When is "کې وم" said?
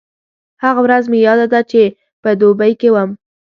2.79-3.09